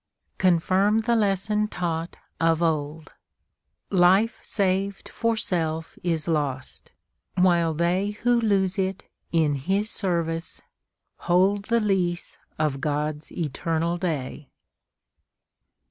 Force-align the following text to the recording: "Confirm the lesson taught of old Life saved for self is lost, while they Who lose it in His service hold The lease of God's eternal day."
"Confirm 0.39 1.01
the 1.01 1.15
lesson 1.15 1.67
taught 1.67 2.17
of 2.39 2.63
old 2.63 3.13
Life 3.91 4.39
saved 4.43 5.07
for 5.07 5.37
self 5.37 5.95
is 6.01 6.27
lost, 6.27 6.89
while 7.35 7.71
they 7.71 8.09
Who 8.23 8.41
lose 8.41 8.79
it 8.79 9.03
in 9.31 9.53
His 9.53 9.91
service 9.91 10.59
hold 11.17 11.65
The 11.65 11.79
lease 11.79 12.39
of 12.57 12.81
God's 12.81 13.31
eternal 13.31 13.97
day." 13.99 14.49